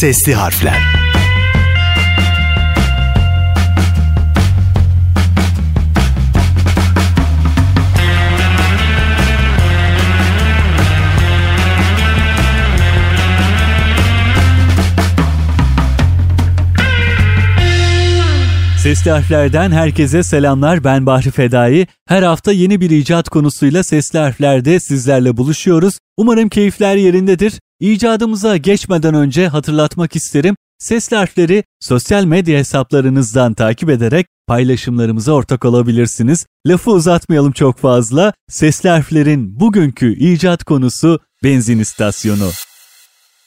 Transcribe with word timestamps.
Sesli 0.00 0.34
Harfler 0.34 0.78
Sesli 18.78 19.10
harflerden 19.10 19.70
herkese 19.70 20.22
selamlar. 20.22 20.84
Ben 20.84 21.06
Bahri 21.06 21.30
Fedai. 21.30 21.86
Her 22.08 22.22
hafta 22.22 22.52
yeni 22.52 22.80
bir 22.80 22.90
icat 22.90 23.28
konusuyla 23.28 23.84
sesli 23.84 24.18
harflerde 24.18 24.80
sizlerle 24.80 25.36
buluşuyoruz. 25.36 25.98
Umarım 26.16 26.48
keyifler 26.48 26.96
yerindedir. 26.96 27.52
İcadımıza 27.80 28.56
geçmeden 28.56 29.14
önce 29.14 29.48
hatırlatmak 29.48 30.16
isterim. 30.16 30.56
Sesli 30.78 31.16
harfleri 31.16 31.64
sosyal 31.80 32.24
medya 32.24 32.58
hesaplarınızdan 32.58 33.54
takip 33.54 33.90
ederek 33.90 34.26
paylaşımlarımıza 34.46 35.32
ortak 35.32 35.64
olabilirsiniz. 35.64 36.46
Lafı 36.66 36.90
uzatmayalım 36.90 37.52
çok 37.52 37.78
fazla. 37.78 38.32
Sesli 38.48 38.88
harflerin 38.88 39.60
bugünkü 39.60 40.18
icat 40.18 40.64
konusu 40.64 41.20
benzin 41.44 41.78
istasyonu. 41.78 42.50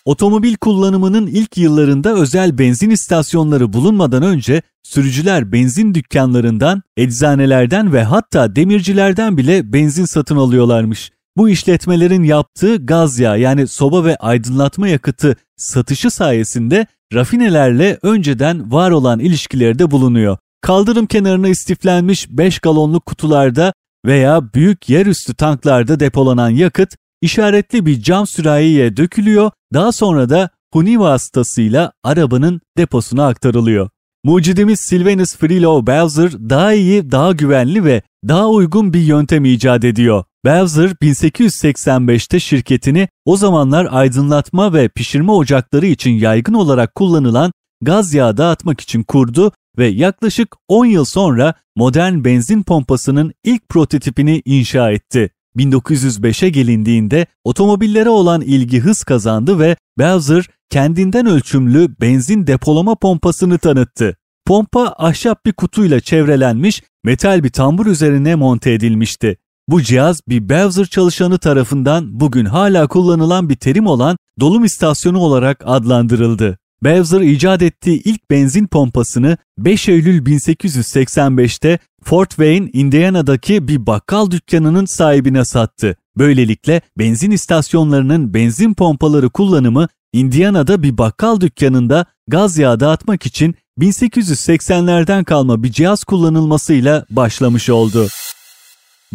Otomobil 0.06 0.56
kullanımının 0.56 1.28
ilk 1.28 1.58
yıllarında 1.58 2.14
özel 2.14 2.58
benzin 2.58 2.90
istasyonları 2.90 3.73
bulunmadan 3.73 4.23
önce 4.23 4.62
sürücüler 4.84 5.52
benzin 5.52 5.94
dükkanlarından, 5.94 6.81
eczanelerden 6.98 7.94
ve 7.94 8.04
hatta 8.04 8.56
demircilerden 8.56 9.38
bile 9.38 9.73
benzin 9.73 10.06
satın 10.06 10.38
alıyorlarmış. 10.38 11.12
Bu 11.38 11.50
işletmelerin 11.50 12.23
yaptığı 12.23 12.86
gaz 12.86 13.20
yağı 13.20 13.40
yani 13.40 13.68
soba 13.68 14.05
ve 14.05 14.16
aydınlatma 14.16 14.88
yakıtı 14.88 15.36
satışı 15.58 16.12
sayesinde 16.12 16.88
rafinelerle 17.14 18.00
önceden 18.02 18.72
var 18.72 18.92
olan 18.92 19.20
ilişkilerde 19.20 19.92
bulunuyor. 19.92 20.38
Kaldırım 20.61 21.06
kenarına 21.06 21.48
istiflenmiş 21.48 22.28
5 22.30 22.59
galonluk 22.59 23.06
kutularda 23.06 23.73
veya 24.06 24.54
büyük 24.54 24.89
yerüstü 24.89 25.34
tanklarda 25.34 26.00
depolanan 26.00 26.50
yakıt 26.50 26.95
işaretli 27.22 27.86
bir 27.86 28.02
cam 28.02 28.28
sürahiye 28.28 28.98
dökülüyor, 28.98 29.52
daha 29.73 29.92
sonra 29.92 30.30
da 30.30 30.50
huni 30.73 31.00
vasıtasıyla 31.00 31.92
arabanın 32.04 32.61
deposuna 32.78 33.28
aktarılıyor. 33.28 33.89
Mucidimiz 34.26 34.80
Sylvanus 34.80 35.36
Freelo 35.36 35.88
Bowser 35.88 36.32
daha 36.50 36.74
iyi, 36.74 37.12
daha 37.12 37.32
güvenli 37.32 37.86
ve 37.86 38.02
daha 38.28 38.50
uygun 38.50 38.94
bir 38.94 39.02
yöntem 39.02 39.46
icat 39.46 39.84
ediyor. 39.84 40.24
Bowser 40.46 40.90
1885'te 40.90 42.40
şirketini 42.40 43.08
o 43.26 43.38
zamanlar 43.38 43.88
aydınlatma 43.92 44.74
ve 44.74 44.90
pişirme 44.90 45.32
ocakları 45.32 45.86
için 45.86 46.12
yaygın 46.12 46.54
olarak 46.54 46.96
kullanılan 46.96 47.52
gaz 47.82 48.14
yağı 48.14 48.38
dağıtmak 48.38 48.82
için 48.82 49.04
kurdu 49.04 49.52
ve 49.78 49.88
yaklaşık 49.88 50.56
10 50.68 50.86
yıl 50.86 51.06
sonra 51.06 51.54
modern 51.76 52.24
benzin 52.24 52.64
pompasının 52.64 53.34
ilk 53.44 53.70
prototipini 53.70 54.42
inşa 54.46 54.92
etti. 54.92 55.30
1905'e 55.58 56.50
gelindiğinde 56.50 57.26
otomobillere 57.44 58.09
olan 58.09 58.42
ilgi 58.42 58.80
hız 58.80 59.04
kazandı 59.04 59.60
ve 59.60 59.76
Bowser 60.00 60.45
kendinden 60.70 61.26
ölçümlü 61.26 61.95
benzin 62.02 62.48
depolama 62.48 62.95
pompasını 62.95 63.58
tanıttı. 63.58 64.18
Pompa 64.48 64.95
ahşap 64.98 65.45
bir 65.45 65.54
kutuyla 65.54 66.00
çevrelenmiş 66.00 66.84
metal 67.04 67.44
bir 67.44 67.50
tambur 67.50 67.86
üzerine 67.86 68.36
monte 68.36 68.72
edilmişti. 68.73 69.38
Bu 69.68 69.82
cihaz 69.82 70.22
bir 70.28 70.50
Bowser 70.50 70.86
çalışanı 70.86 71.38
tarafından 71.38 72.20
bugün 72.20 72.45
hala 72.45 72.88
kullanılan 72.88 73.50
bir 73.50 73.56
terim 73.56 73.88
olan 73.88 74.17
dolum 74.40 74.66
istasyonu 74.66 75.20
olarak 75.20 75.64
adlandırıldı. 75.66 76.58
Bowser 76.84 77.22
icat 77.22 77.62
ettiği 77.62 78.02
ilk 78.03 78.31
benzin 78.31 78.67
pompasını 78.67 79.38
5 79.58 79.89
Eylül 79.89 80.26
1885'te 80.26 81.80
Fort 82.04 82.30
Wayne, 82.30 82.70
Indiana'daki 82.73 83.67
bir 83.67 83.86
bakkal 83.86 84.32
dükkanının 84.32 84.86
sahibine 84.86 85.45
sattı. 85.45 85.95
Böylelikle 86.17 86.82
benzin 86.98 87.32
istasyonlarının 87.32 88.33
benzin 88.33 88.73
pompaları 88.73 89.30
kullanımı 89.30 89.88
Indiana'da 90.14 90.83
bir 90.83 90.98
bakkal 90.98 91.42
dükkanında 91.42 92.05
gaz 92.27 92.58
yağı 92.58 92.80
dağıtmak 92.80 93.26
için 93.26 93.55
1880'lerden 93.80 95.23
kalma 95.23 95.64
bir 95.64 95.71
cihaz 95.71 96.04
kullanılmasıyla 96.04 97.05
başlamış 97.10 97.70
oldu. 97.70 98.08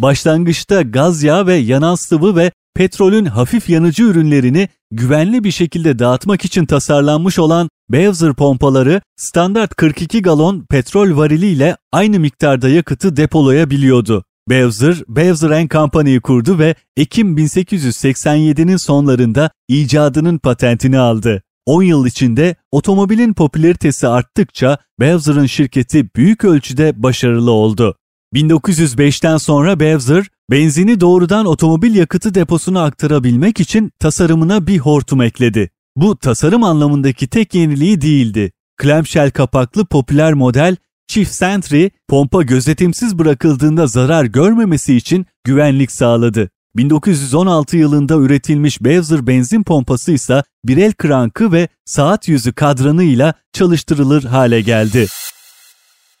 Başlangıçta 0.01 0.81
gaz 0.81 1.23
yağı 1.23 1.47
ve 1.47 1.55
yanan 1.55 1.95
sıvı 1.95 2.35
ve 2.35 2.51
petrolün 2.75 3.25
hafif 3.25 3.69
yanıcı 3.69 4.03
ürünlerini 4.03 4.69
güvenli 4.91 5.43
bir 5.43 5.51
şekilde 5.51 5.99
dağıtmak 5.99 6.45
için 6.45 6.65
tasarlanmış 6.65 7.39
olan 7.39 7.69
Bowser 7.89 8.33
pompaları 8.33 9.01
standart 9.17 9.75
42 9.75 10.21
galon 10.21 10.65
petrol 10.69 11.17
variliyle 11.17 11.77
aynı 11.91 12.19
miktarda 12.19 12.69
yakıtı 12.69 13.17
depolayabiliyordu. 13.17 14.23
Bowser, 14.49 14.95
Bowser 15.07 15.67
Company'yi 15.67 16.21
kurdu 16.21 16.59
ve 16.59 16.75
Ekim 16.97 17.37
1887'nin 17.37 18.77
sonlarında 18.77 19.51
icadının 19.67 20.37
patentini 20.37 20.99
aldı. 20.99 21.41
10 21.65 21.83
yıl 21.83 22.05
içinde 22.05 22.55
otomobilin 22.71 23.33
popülaritesi 23.33 24.07
arttıkça 24.07 24.77
Bowser'ın 24.99 25.45
şirketi 25.45 26.09
büyük 26.15 26.43
ölçüde 26.43 27.03
başarılı 27.03 27.51
oldu. 27.51 27.95
1905'ten 28.33 29.37
sonra 29.37 29.79
Bowser, 29.79 30.25
benzini 30.51 30.99
doğrudan 30.99 31.45
otomobil 31.45 31.95
yakıtı 31.95 32.35
deposuna 32.35 32.83
aktarabilmek 32.83 33.59
için 33.59 33.91
tasarımına 33.99 34.67
bir 34.67 34.79
hortum 34.79 35.21
ekledi. 35.21 35.69
Bu 35.95 36.17
tasarım 36.17 36.63
anlamındaki 36.63 37.27
tek 37.27 37.55
yeniliği 37.55 38.01
değildi. 38.01 38.51
Clamshell 38.81 39.31
kapaklı 39.31 39.85
popüler 39.85 40.33
model 40.33 40.75
Chief 41.07 41.27
Sentry, 41.27 41.89
pompa 42.07 42.43
gözetimsiz 42.43 43.19
bırakıldığında 43.19 43.87
zarar 43.87 44.25
görmemesi 44.25 44.95
için 44.95 45.25
güvenlik 45.43 45.91
sağladı. 45.91 46.49
1916 46.75 47.77
yılında 47.77 48.15
üretilmiş 48.15 48.81
Bowser 48.81 49.27
benzin 49.27 49.63
pompası 49.63 50.11
ise 50.11 50.43
bir 50.65 50.77
el 50.77 50.93
krankı 50.93 51.51
ve 51.51 51.67
saat 51.85 52.27
yüzü 52.27 52.53
kadranıyla 52.53 53.33
çalıştırılır 53.53 54.23
hale 54.23 54.61
geldi. 54.61 55.07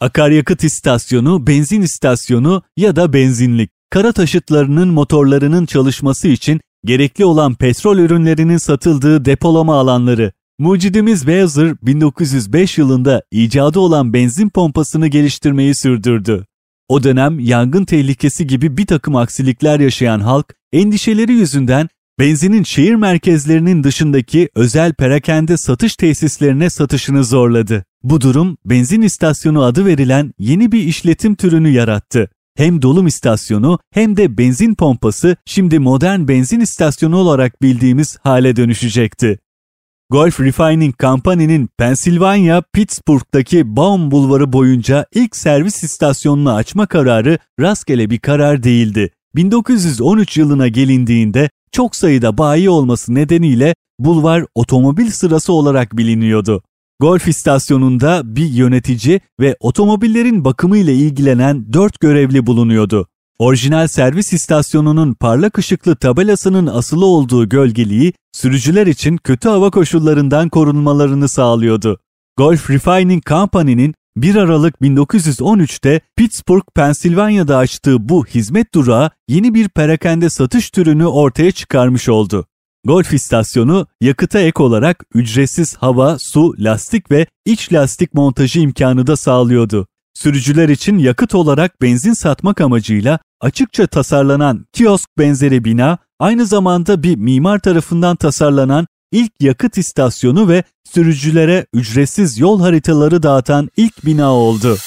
Akaryakıt 0.01 0.63
istasyonu, 0.63 1.47
benzin 1.47 1.81
istasyonu 1.81 2.63
ya 2.77 2.95
da 2.95 3.13
benzinlik. 3.13 3.69
Kara 3.89 4.11
taşıtlarının 4.11 4.87
motorlarının 4.87 5.65
çalışması 5.65 6.27
için 6.27 6.61
gerekli 6.85 7.25
olan 7.25 7.55
petrol 7.55 7.97
ürünlerinin 7.97 8.57
satıldığı 8.57 9.25
depolama 9.25 9.79
alanları. 9.79 10.31
Mucidimiz 10.59 11.27
Bowser 11.27 11.75
1905 11.81 12.77
yılında 12.77 13.23
icadı 13.31 13.79
olan 13.79 14.13
benzin 14.13 14.49
pompasını 14.49 15.07
geliştirmeyi 15.07 15.75
sürdürdü. 15.75 16.45
O 16.87 17.03
dönem 17.03 17.39
yangın 17.39 17.85
tehlikesi 17.85 18.47
gibi 18.47 18.77
bir 18.77 18.85
takım 18.85 19.15
aksilikler 19.15 19.79
yaşayan 19.79 20.19
halk 20.19 20.55
endişeleri 20.73 21.31
yüzünden 21.33 21.89
benzinin 22.19 22.63
şehir 22.63 22.95
merkezlerinin 22.95 23.83
dışındaki 23.83 24.49
özel 24.55 24.93
perakende 24.93 25.57
satış 25.57 25.95
tesislerine 25.95 26.69
satışını 26.69 27.23
zorladı. 27.23 27.85
Bu 28.03 28.21
durum 28.21 28.57
benzin 28.65 29.01
istasyonu 29.01 29.63
adı 29.63 29.85
verilen 29.85 30.33
yeni 30.39 30.71
bir 30.71 30.83
işletim 30.83 31.35
türünü 31.35 31.69
yarattı. 31.69 32.29
Hem 32.57 32.81
dolum 32.81 33.07
istasyonu 33.07 33.79
hem 33.93 34.17
de 34.17 34.37
benzin 34.37 34.75
pompası 34.75 35.35
şimdi 35.45 35.79
modern 35.79 36.27
benzin 36.27 36.59
istasyonu 36.59 37.17
olarak 37.17 37.61
bildiğimiz 37.61 38.17
hale 38.23 38.55
dönüşecekti. 38.55 39.39
Gulf 40.09 40.39
Refining 40.39 40.99
Company'nin 40.99 41.69
Pennsylvania, 41.77 42.61
Pittsburgh'daki 42.73 43.75
Baum 43.75 44.11
Bulvarı 44.11 44.53
boyunca 44.53 45.05
ilk 45.13 45.35
servis 45.35 45.83
istasyonunu 45.83 46.53
açma 46.53 46.85
kararı 46.85 47.37
rastgele 47.59 48.09
bir 48.09 48.19
karar 48.19 48.63
değildi. 48.63 49.09
1913 49.35 50.37
yılına 50.37 50.67
gelindiğinde 50.67 51.49
çok 51.71 51.95
sayıda 51.95 52.37
bayi 52.37 52.69
olması 52.69 53.15
nedeniyle 53.15 53.75
bulvar 53.99 54.45
otomobil 54.55 55.11
sırası 55.11 55.53
olarak 55.53 55.97
biliniyordu. 55.97 56.63
Golf 56.99 57.27
istasyonunda 57.27 58.21
bir 58.35 58.45
yönetici 58.45 59.19
ve 59.39 59.55
otomobillerin 59.59 60.45
bakımı 60.45 60.77
ile 60.77 60.95
ilgilenen 60.95 61.73
dört 61.73 61.99
görevli 61.99 62.45
bulunuyordu. 62.45 63.07
Orijinal 63.39 63.87
servis 63.87 64.33
istasyonunun 64.33 65.13
parlak 65.13 65.57
ışıklı 65.57 65.95
tabelasının 65.95 66.67
asılı 66.67 67.05
olduğu 67.05 67.49
gölgeliği 67.49 68.13
sürücüler 68.31 68.87
için 68.87 69.17
kötü 69.17 69.49
hava 69.49 69.71
koşullarından 69.71 70.49
korunmalarını 70.49 71.29
sağlıyordu. 71.29 71.99
Golf 72.37 72.69
Refining 72.69 73.25
Company'nin 73.25 73.95
1 74.21 74.35
Aralık 74.35 74.75
1913'te 74.81 76.01
Pittsburgh, 76.15 76.63
Pensilvanya'da 76.75 77.57
açtığı 77.57 78.09
bu 78.09 78.25
hizmet 78.25 78.73
durağı 78.73 79.09
yeni 79.27 79.53
bir 79.53 79.69
perakende 79.69 80.29
satış 80.29 80.69
türünü 80.69 81.05
ortaya 81.05 81.51
çıkarmış 81.51 82.09
oldu. 82.09 82.45
Golf 82.85 83.13
istasyonu 83.13 83.87
yakıta 84.01 84.39
ek 84.39 84.63
olarak 84.63 85.03
ücretsiz 85.13 85.75
hava, 85.75 86.19
su, 86.19 86.55
lastik 86.59 87.11
ve 87.11 87.27
iç 87.45 87.73
lastik 87.73 88.13
montajı 88.13 88.59
imkanı 88.59 89.07
da 89.07 89.15
sağlıyordu. 89.15 89.87
Sürücüler 90.13 90.69
için 90.69 90.97
yakıt 90.97 91.35
olarak 91.35 91.81
benzin 91.81 92.13
satmak 92.13 92.61
amacıyla 92.61 93.19
açıkça 93.41 93.87
tasarlanan 93.87 94.65
kiosk 94.73 95.09
benzeri 95.17 95.63
bina 95.63 95.97
aynı 96.19 96.45
zamanda 96.45 97.03
bir 97.03 97.15
mimar 97.15 97.59
tarafından 97.59 98.15
tasarlanan 98.15 98.87
ilk 99.11 99.31
yakıt 99.39 99.77
istasyonu 99.77 100.47
ve 100.47 100.63
sürücülere 100.93 101.65
ücretsiz 101.73 102.39
yol 102.39 102.61
haritaları 102.61 103.23
dağıtan 103.23 103.69
ilk 103.77 104.05
bina 104.05 104.33
oldu. 104.33 104.77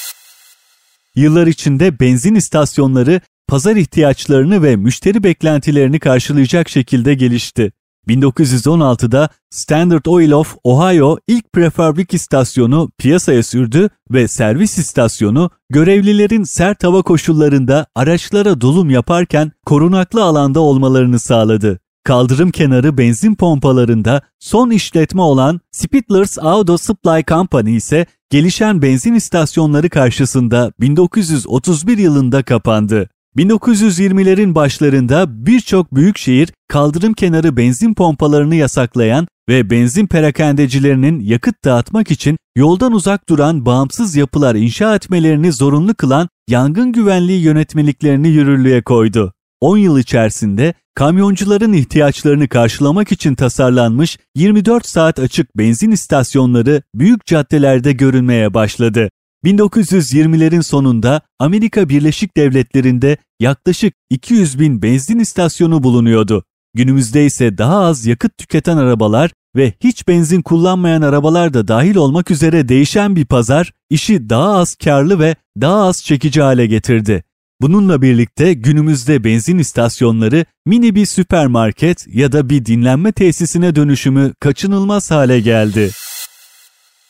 Yıllar 1.16 1.46
içinde 1.46 2.00
benzin 2.00 2.34
istasyonları 2.34 3.20
pazar 3.48 3.76
ihtiyaçlarını 3.76 4.62
ve 4.62 4.76
müşteri 4.76 5.22
beklentilerini 5.22 5.98
karşılayacak 5.98 6.68
şekilde 6.68 7.14
gelişti. 7.14 7.72
1916'da 8.08 9.28
Standard 9.50 10.04
Oil 10.06 10.30
of 10.30 10.56
Ohio 10.64 11.18
ilk 11.28 11.52
prefabrik 11.52 12.14
istasyonu 12.14 12.90
piyasaya 12.98 13.42
sürdü 13.42 13.88
ve 14.10 14.28
servis 14.28 14.78
istasyonu 14.78 15.50
görevlilerin 15.70 16.44
sert 16.44 16.84
hava 16.84 17.02
koşullarında 17.02 17.86
araçlara 17.94 18.60
dolum 18.60 18.90
yaparken 18.90 19.52
korunaklı 19.66 20.22
alanda 20.22 20.60
olmalarını 20.60 21.18
sağladı. 21.18 21.81
Kaldırım 22.04 22.50
kenarı 22.50 22.98
benzin 22.98 23.34
pompalarında 23.34 24.22
son 24.40 24.70
işletme 24.70 25.22
olan 25.22 25.60
Spitlers 25.72 26.38
Auto 26.38 26.78
Supply 26.78 27.24
Company 27.24 27.76
ise 27.76 28.06
gelişen 28.30 28.82
benzin 28.82 29.14
istasyonları 29.14 29.90
karşısında 29.90 30.72
1931 30.80 31.98
yılında 31.98 32.42
kapandı. 32.42 33.08
1920'lerin 33.36 34.54
başlarında 34.54 35.46
birçok 35.46 35.94
büyük 35.94 36.18
şehir 36.18 36.52
kaldırım 36.68 37.12
kenarı 37.12 37.56
benzin 37.56 37.94
pompalarını 37.94 38.54
yasaklayan 38.54 39.26
ve 39.48 39.70
benzin 39.70 40.06
perakendecilerinin 40.06 41.20
yakıt 41.20 41.64
dağıtmak 41.64 42.10
için 42.10 42.36
yoldan 42.56 42.92
uzak 42.92 43.28
duran 43.28 43.66
bağımsız 43.66 44.16
yapılar 44.16 44.54
inşa 44.54 44.94
etmelerini 44.94 45.52
zorunlu 45.52 45.94
kılan 45.94 46.28
yangın 46.48 46.92
güvenliği 46.92 47.42
yönetmeliklerini 47.42 48.28
yürürlüğe 48.28 48.82
koydu. 48.82 49.32
10 49.60 49.76
yıl 49.76 49.98
içerisinde 49.98 50.74
kamyoncuların 50.94 51.72
ihtiyaçlarını 51.72 52.48
karşılamak 52.48 53.12
için 53.12 53.34
tasarlanmış 53.34 54.18
24 54.36 54.86
saat 54.86 55.18
açık 55.18 55.58
benzin 55.58 55.90
istasyonları 55.90 56.82
büyük 56.94 57.26
caddelerde 57.26 57.92
görünmeye 57.92 58.54
başladı. 58.54 59.10
1920'lerin 59.44 60.62
sonunda 60.62 61.20
Amerika 61.38 61.88
Birleşik 61.88 62.36
Devletleri'nde 62.36 63.16
yaklaşık 63.40 63.94
200 64.10 64.60
bin 64.60 64.82
benzin 64.82 65.18
istasyonu 65.18 65.82
bulunuyordu. 65.82 66.44
Günümüzde 66.74 67.26
ise 67.26 67.58
daha 67.58 67.80
az 67.80 68.06
yakıt 68.06 68.38
tüketen 68.38 68.76
arabalar 68.76 69.30
ve 69.56 69.72
hiç 69.80 70.08
benzin 70.08 70.42
kullanmayan 70.42 71.02
arabalar 71.02 71.54
da 71.54 71.68
dahil 71.68 71.96
olmak 71.96 72.30
üzere 72.30 72.68
değişen 72.68 73.16
bir 73.16 73.24
pazar 73.24 73.72
işi 73.90 74.30
daha 74.30 74.56
az 74.56 74.74
karlı 74.74 75.18
ve 75.18 75.36
daha 75.60 75.82
az 75.82 76.04
çekici 76.04 76.42
hale 76.42 76.66
getirdi. 76.66 77.24
Bununla 77.62 78.02
birlikte 78.02 78.52
günümüzde 78.52 79.24
benzin 79.24 79.58
istasyonları 79.58 80.44
mini 80.66 80.94
bir 80.94 81.06
süpermarket 81.06 82.06
ya 82.12 82.32
da 82.32 82.48
bir 82.48 82.64
dinlenme 82.64 83.12
tesisine 83.12 83.74
dönüşümü 83.74 84.32
kaçınılmaz 84.40 85.10
hale 85.10 85.40
geldi. 85.40 85.90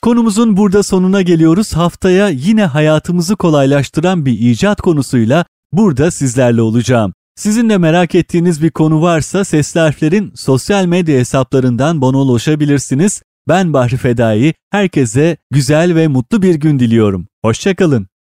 Konumuzun 0.02 0.56
burada 0.56 0.82
sonuna 0.82 1.22
geliyoruz. 1.22 1.72
Haftaya 1.72 2.28
yine 2.28 2.64
hayatımızı 2.64 3.36
kolaylaştıran 3.36 4.26
bir 4.26 4.32
icat 4.32 4.80
konusuyla 4.80 5.44
burada 5.72 6.10
sizlerle 6.10 6.62
olacağım. 6.62 7.14
Sizin 7.36 7.68
de 7.68 7.78
merak 7.78 8.14
ettiğiniz 8.14 8.62
bir 8.62 8.70
konu 8.70 9.02
varsa 9.02 9.44
Sesli 9.44 9.80
Harfler'in 9.80 10.32
sosyal 10.34 10.86
medya 10.86 11.18
hesaplarından 11.18 12.00
bana 12.00 12.18
ulaşabilirsiniz. 12.18 13.22
Ben 13.48 13.72
Bahri 13.72 13.96
Fedai, 13.96 14.54
herkese 14.70 15.36
güzel 15.50 15.94
ve 15.94 16.08
mutlu 16.08 16.42
bir 16.42 16.54
gün 16.54 16.78
diliyorum. 16.78 17.26
Hoşçakalın. 17.42 18.11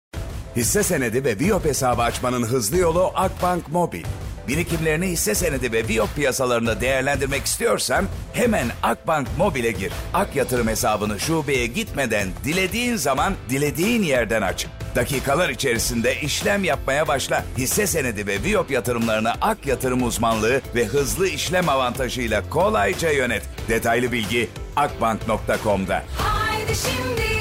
Hisse 0.56 0.84
senedi 0.84 1.24
ve 1.26 1.40
Viyop 1.40 1.66
hesabı 1.66 2.02
açmanın 2.02 2.44
hızlı 2.44 2.78
yolu 2.78 3.12
Akbank 3.16 3.68
Mobil. 3.68 4.04
Birikimlerini 4.48 5.08
hisse 5.08 5.36
senedi 5.36 5.72
ve 5.72 5.88
Viyop 5.88 6.16
piyasalarında 6.16 6.82
değerlendirmek 6.82 7.46
istiyorsan 7.46 8.06
hemen 8.34 8.68
Akbank 8.84 9.28
Mobil'e 9.38 9.72
gir. 9.72 9.92
Ak 10.14 10.36
yatırım 10.36 10.68
hesabını 10.68 11.20
şubeye 11.20 11.68
gitmeden 11.68 12.30
dilediğin 12.44 12.96
zaman 12.96 13.34
dilediğin 13.50 14.04
yerden 14.04 14.42
aç. 14.42 14.68
Dakikalar 14.96 15.50
içerisinde 15.50 16.22
işlem 16.22 16.64
yapmaya 16.64 17.08
başla. 17.08 17.46
Hisse 17.58 17.88
senedi 17.88 18.28
ve 18.28 18.44
Viyop 18.44 18.72
yatırımlarını 18.72 19.32
Ak 19.42 19.66
Yatırım 19.66 20.04
uzmanlığı 20.04 20.62
ve 20.76 20.86
hızlı 20.86 21.28
işlem 21.28 21.70
avantajıyla 21.70 22.50
kolayca 22.50 23.12
yönet. 23.12 23.44
Detaylı 23.70 24.12
bilgi 24.12 24.50
akbank.com'da. 24.76 26.04
Haydi 26.18 26.76
şimdi 26.76 27.41